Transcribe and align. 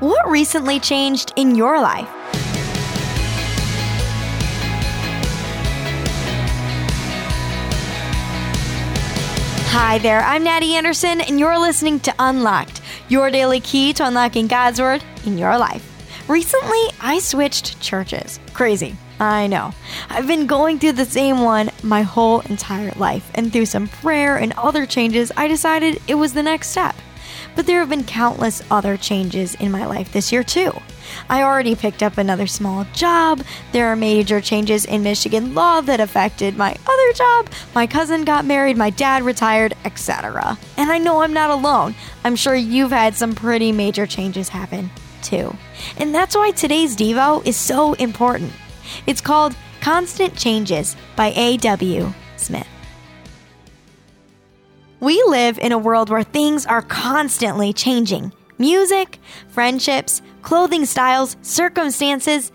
What 0.00 0.30
recently 0.30 0.78
changed 0.78 1.32
in 1.34 1.56
your 1.56 1.80
life? 1.80 2.06
Hi 9.70 9.98
there, 9.98 10.20
I'm 10.20 10.44
Natty 10.44 10.76
Anderson, 10.76 11.20
and 11.20 11.40
you're 11.40 11.58
listening 11.58 11.98
to 12.00 12.14
Unlocked, 12.20 12.80
your 13.08 13.32
daily 13.32 13.58
key 13.58 13.92
to 13.94 14.06
unlocking 14.06 14.46
God's 14.46 14.80
Word 14.80 15.02
in 15.26 15.36
your 15.36 15.58
life. 15.58 15.84
Recently, 16.28 16.82
I 17.00 17.18
switched 17.18 17.80
churches. 17.80 18.38
Crazy, 18.52 18.96
I 19.18 19.48
know. 19.48 19.74
I've 20.10 20.28
been 20.28 20.46
going 20.46 20.78
through 20.78 20.92
the 20.92 21.06
same 21.06 21.40
one 21.40 21.70
my 21.82 22.02
whole 22.02 22.38
entire 22.42 22.92
life, 22.92 23.28
and 23.34 23.52
through 23.52 23.66
some 23.66 23.88
prayer 23.88 24.36
and 24.36 24.52
other 24.52 24.86
changes, 24.86 25.32
I 25.36 25.48
decided 25.48 26.00
it 26.06 26.14
was 26.14 26.34
the 26.34 26.42
next 26.44 26.68
step. 26.68 26.94
But 27.54 27.66
there 27.66 27.80
have 27.80 27.88
been 27.88 28.04
countless 28.04 28.62
other 28.70 28.96
changes 28.96 29.54
in 29.56 29.70
my 29.70 29.86
life 29.86 30.12
this 30.12 30.32
year, 30.32 30.42
too. 30.42 30.72
I 31.28 31.42
already 31.42 31.74
picked 31.74 32.02
up 32.02 32.18
another 32.18 32.46
small 32.46 32.84
job. 32.92 33.42
There 33.72 33.86
are 33.88 33.96
major 33.96 34.40
changes 34.40 34.84
in 34.84 35.02
Michigan 35.02 35.54
law 35.54 35.80
that 35.80 36.00
affected 36.00 36.56
my 36.56 36.76
other 36.86 37.12
job. 37.14 37.48
My 37.74 37.86
cousin 37.86 38.24
got 38.24 38.44
married, 38.44 38.76
my 38.76 38.90
dad 38.90 39.22
retired, 39.22 39.74
etc. 39.84 40.58
And 40.76 40.90
I 40.90 40.98
know 40.98 41.22
I'm 41.22 41.32
not 41.32 41.50
alone. 41.50 41.94
I'm 42.24 42.36
sure 42.36 42.54
you've 42.54 42.90
had 42.90 43.14
some 43.14 43.34
pretty 43.34 43.72
major 43.72 44.06
changes 44.06 44.48
happen 44.48 44.90
too. 45.22 45.54
And 45.96 46.14
that's 46.14 46.36
why 46.36 46.50
today's 46.50 46.96
Devo 46.96 47.46
is 47.46 47.56
so 47.56 47.94
important. 47.94 48.52
It's 49.06 49.20
called 49.20 49.56
Constant 49.80 50.36
Changes 50.36 50.96
by 51.16 51.32
A.W. 51.36 52.12
Smith. 52.36 52.66
We 55.00 55.22
live 55.28 55.58
in 55.58 55.70
a 55.70 55.78
world 55.78 56.10
where 56.10 56.24
things 56.24 56.66
are 56.66 56.82
constantly 56.82 57.72
changing. 57.72 58.32
Music, 58.58 59.20
friendships, 59.48 60.22
clothing 60.42 60.84
styles, 60.86 61.36
circumstances, 61.42 62.50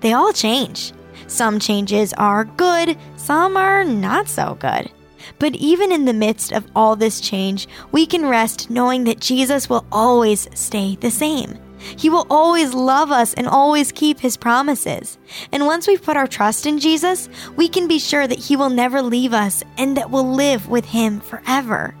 they 0.00 0.12
all 0.12 0.32
change. 0.32 0.92
Some 1.28 1.60
changes 1.60 2.12
are 2.14 2.44
good, 2.44 2.98
some 3.16 3.56
are 3.56 3.84
not 3.84 4.28
so 4.28 4.56
good. 4.58 4.90
But 5.38 5.54
even 5.54 5.92
in 5.92 6.06
the 6.06 6.12
midst 6.12 6.50
of 6.50 6.66
all 6.74 6.96
this 6.96 7.20
change, 7.20 7.68
we 7.92 8.04
can 8.04 8.26
rest 8.26 8.68
knowing 8.68 9.04
that 9.04 9.20
Jesus 9.20 9.68
will 9.68 9.86
always 9.92 10.48
stay 10.54 10.96
the 10.96 11.10
same. 11.10 11.56
He 11.96 12.08
will 12.08 12.26
always 12.30 12.74
love 12.74 13.10
us 13.10 13.34
and 13.34 13.46
always 13.46 13.92
keep 13.92 14.20
his 14.20 14.36
promises. 14.36 15.18
And 15.52 15.66
once 15.66 15.86
we've 15.86 16.02
put 16.02 16.16
our 16.16 16.26
trust 16.26 16.66
in 16.66 16.78
Jesus, 16.78 17.28
we 17.56 17.68
can 17.68 17.86
be 17.86 17.98
sure 17.98 18.26
that 18.26 18.38
he 18.38 18.56
will 18.56 18.70
never 18.70 19.02
leave 19.02 19.32
us 19.32 19.62
and 19.78 19.96
that 19.96 20.10
we'll 20.10 20.32
live 20.32 20.68
with 20.68 20.86
him 20.86 21.20
forever. 21.20 21.94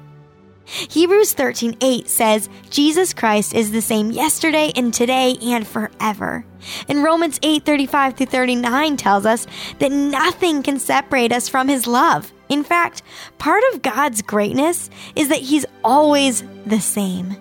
Hebrews 0.66 1.32
13:8 1.32 2.08
says, 2.08 2.48
"Jesus 2.70 3.12
Christ 3.12 3.54
is 3.54 3.70
the 3.70 3.80
same 3.80 4.10
yesterday 4.10 4.72
and 4.74 4.92
today 4.92 5.36
and 5.40 5.64
forever." 5.64 6.44
And 6.88 7.04
Romans 7.04 7.38
8:35 7.40 8.16
through 8.16 8.26
39 8.26 8.96
tells 8.96 9.24
us 9.24 9.46
that 9.78 9.92
nothing 9.92 10.64
can 10.64 10.80
separate 10.80 11.32
us 11.32 11.48
from 11.48 11.68
his 11.68 11.86
love. 11.86 12.32
In 12.48 12.64
fact, 12.64 13.02
part 13.38 13.62
of 13.72 13.82
God's 13.82 14.22
greatness 14.22 14.90
is 15.14 15.28
that 15.28 15.38
he's 15.38 15.66
always 15.84 16.42
the 16.66 16.80
same. 16.80 17.36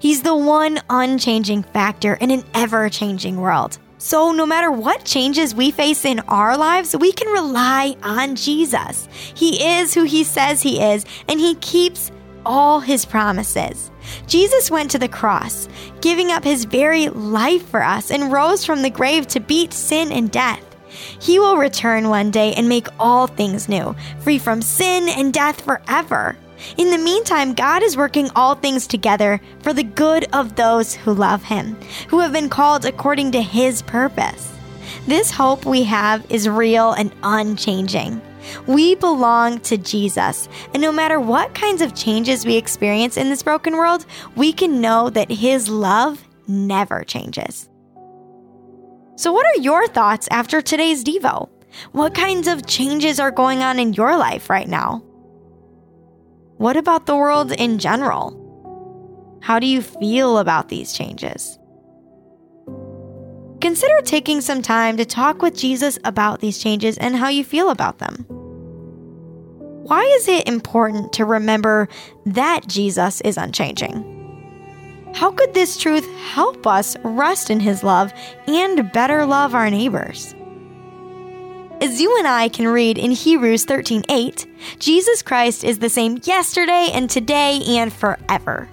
He's 0.00 0.22
the 0.22 0.36
one 0.36 0.80
unchanging 0.90 1.62
factor 1.62 2.14
in 2.14 2.30
an 2.30 2.44
ever 2.54 2.88
changing 2.88 3.36
world. 3.36 3.78
So, 4.00 4.30
no 4.30 4.46
matter 4.46 4.70
what 4.70 5.04
changes 5.04 5.56
we 5.56 5.72
face 5.72 6.04
in 6.04 6.20
our 6.20 6.56
lives, 6.56 6.94
we 6.96 7.10
can 7.10 7.32
rely 7.32 7.96
on 8.02 8.36
Jesus. 8.36 9.08
He 9.34 9.64
is 9.64 9.92
who 9.92 10.04
He 10.04 10.22
says 10.22 10.62
He 10.62 10.80
is, 10.80 11.04
and 11.28 11.40
He 11.40 11.56
keeps 11.56 12.12
all 12.46 12.78
His 12.78 13.04
promises. 13.04 13.90
Jesus 14.28 14.70
went 14.70 14.92
to 14.92 14.98
the 14.98 15.08
cross, 15.08 15.68
giving 16.00 16.30
up 16.30 16.44
His 16.44 16.64
very 16.64 17.08
life 17.08 17.68
for 17.68 17.82
us, 17.82 18.12
and 18.12 18.32
rose 18.32 18.64
from 18.64 18.82
the 18.82 18.90
grave 18.90 19.26
to 19.28 19.40
beat 19.40 19.72
sin 19.72 20.12
and 20.12 20.30
death. 20.30 20.64
He 21.20 21.40
will 21.40 21.56
return 21.56 22.08
one 22.08 22.30
day 22.30 22.54
and 22.54 22.68
make 22.68 22.86
all 23.00 23.26
things 23.26 23.68
new, 23.68 23.96
free 24.20 24.38
from 24.38 24.62
sin 24.62 25.08
and 25.08 25.32
death 25.32 25.60
forever. 25.60 26.36
In 26.76 26.90
the 26.90 26.98
meantime, 26.98 27.54
God 27.54 27.82
is 27.82 27.96
working 27.96 28.30
all 28.34 28.54
things 28.54 28.86
together 28.86 29.40
for 29.60 29.72
the 29.72 29.82
good 29.82 30.26
of 30.32 30.56
those 30.56 30.94
who 30.94 31.14
love 31.14 31.42
Him, 31.42 31.76
who 32.08 32.20
have 32.20 32.32
been 32.32 32.48
called 32.48 32.84
according 32.84 33.32
to 33.32 33.42
His 33.42 33.82
purpose. 33.82 34.52
This 35.06 35.30
hope 35.30 35.64
we 35.64 35.84
have 35.84 36.30
is 36.30 36.48
real 36.48 36.92
and 36.92 37.12
unchanging. 37.22 38.20
We 38.66 38.94
belong 38.94 39.60
to 39.60 39.76
Jesus, 39.76 40.48
and 40.72 40.80
no 40.80 40.92
matter 40.92 41.20
what 41.20 41.54
kinds 41.54 41.82
of 41.82 41.94
changes 41.94 42.46
we 42.46 42.56
experience 42.56 43.16
in 43.16 43.28
this 43.28 43.42
broken 43.42 43.76
world, 43.76 44.06
we 44.36 44.52
can 44.52 44.80
know 44.80 45.10
that 45.10 45.30
His 45.30 45.68
love 45.68 46.26
never 46.46 47.04
changes. 47.04 47.68
So, 49.16 49.32
what 49.32 49.46
are 49.46 49.60
your 49.60 49.86
thoughts 49.88 50.28
after 50.30 50.62
today's 50.62 51.04
Devo? 51.04 51.48
What 51.92 52.14
kinds 52.14 52.48
of 52.48 52.66
changes 52.66 53.20
are 53.20 53.30
going 53.30 53.62
on 53.62 53.78
in 53.78 53.92
your 53.92 54.16
life 54.16 54.48
right 54.48 54.68
now? 54.68 55.02
What 56.58 56.76
about 56.76 57.06
the 57.06 57.14
world 57.14 57.52
in 57.52 57.78
general? 57.78 58.34
How 59.40 59.60
do 59.60 59.66
you 59.66 59.80
feel 59.80 60.38
about 60.38 60.68
these 60.68 60.92
changes? 60.92 61.56
Consider 63.60 64.00
taking 64.02 64.40
some 64.40 64.60
time 64.60 64.96
to 64.96 65.04
talk 65.04 65.40
with 65.40 65.56
Jesus 65.56 66.00
about 66.04 66.40
these 66.40 66.58
changes 66.58 66.98
and 66.98 67.14
how 67.14 67.28
you 67.28 67.44
feel 67.44 67.70
about 67.70 67.98
them. 67.98 68.26
Why 69.84 70.02
is 70.02 70.26
it 70.26 70.48
important 70.48 71.12
to 71.12 71.24
remember 71.24 71.88
that 72.26 72.66
Jesus 72.66 73.20
is 73.20 73.36
unchanging? 73.36 74.16
How 75.14 75.30
could 75.30 75.54
this 75.54 75.76
truth 75.76 76.10
help 76.32 76.66
us 76.66 76.96
rest 77.04 77.50
in 77.50 77.60
His 77.60 77.84
love 77.84 78.12
and 78.48 78.92
better 78.92 79.24
love 79.24 79.54
our 79.54 79.70
neighbors? 79.70 80.34
As 81.80 82.00
you 82.00 82.18
and 82.18 82.26
I 82.26 82.48
can 82.48 82.66
read 82.66 82.98
in 82.98 83.12
Hebrews 83.12 83.64
13:8, 83.64 84.46
Jesus 84.80 85.22
Christ 85.22 85.62
is 85.62 85.78
the 85.78 85.88
same 85.88 86.18
yesterday 86.24 86.88
and 86.92 87.08
today 87.08 87.62
and 87.78 87.92
forever. 87.92 88.68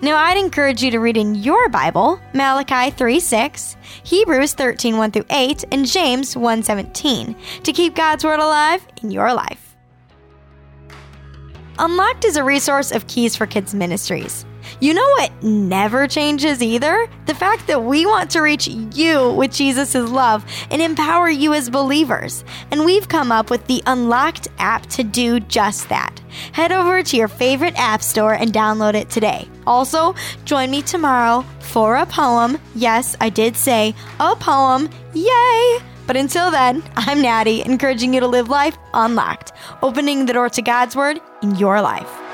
Now, 0.00 0.16
I'd 0.16 0.38
encourage 0.38 0.82
you 0.82 0.90
to 0.92 0.98
read 0.98 1.18
in 1.18 1.34
your 1.34 1.68
Bible 1.68 2.18
Malachi 2.32 2.90
3:6, 2.90 3.76
Hebrews 4.04 4.54
13:1 4.54 5.10
through 5.10 5.26
8, 5.28 5.66
and 5.70 5.84
James 5.86 6.34
1:17 6.34 7.36
to 7.62 7.72
keep 7.74 7.94
God's 7.94 8.24
word 8.24 8.40
alive 8.40 8.86
in 9.02 9.10
your 9.10 9.34
life. 9.34 9.76
Unlocked 11.78 12.24
is 12.24 12.38
a 12.38 12.42
resource 12.42 12.90
of 12.90 13.06
Keys 13.06 13.36
for 13.36 13.44
Kids 13.44 13.74
Ministries. 13.74 14.46
You 14.80 14.94
know 14.94 15.08
what 15.10 15.42
never 15.42 16.06
changes 16.06 16.62
either? 16.62 17.08
The 17.26 17.34
fact 17.34 17.66
that 17.66 17.82
we 17.82 18.06
want 18.06 18.30
to 18.32 18.40
reach 18.40 18.68
you 18.68 19.32
with 19.32 19.52
Jesus' 19.52 19.94
love 19.94 20.44
and 20.70 20.82
empower 20.82 21.28
you 21.28 21.54
as 21.54 21.70
believers. 21.70 22.44
And 22.70 22.84
we've 22.84 23.08
come 23.08 23.32
up 23.32 23.50
with 23.50 23.66
the 23.66 23.82
Unlocked 23.86 24.48
app 24.58 24.86
to 24.86 25.02
do 25.02 25.40
just 25.40 25.88
that. 25.88 26.20
Head 26.52 26.72
over 26.72 27.02
to 27.02 27.16
your 27.16 27.28
favorite 27.28 27.74
app 27.76 28.02
store 28.02 28.34
and 28.34 28.52
download 28.52 28.94
it 28.94 29.08
today. 29.08 29.48
Also, 29.66 30.14
join 30.44 30.70
me 30.70 30.82
tomorrow 30.82 31.44
for 31.60 31.96
a 31.96 32.06
poem. 32.06 32.58
Yes, 32.74 33.16
I 33.20 33.30
did 33.30 33.56
say 33.56 33.94
a 34.20 34.36
poem. 34.36 34.88
Yay! 35.14 35.78
But 36.06 36.16
until 36.16 36.50
then, 36.50 36.82
I'm 36.94 37.20
Natty, 37.20 37.62
encouraging 37.62 38.14
you 38.14 38.20
to 38.20 38.28
live 38.28 38.48
life 38.48 38.78
unlocked, 38.94 39.52
opening 39.82 40.26
the 40.26 40.32
door 40.32 40.48
to 40.50 40.62
God's 40.62 40.94
Word 40.94 41.20
in 41.42 41.56
your 41.56 41.80
life. 41.80 42.25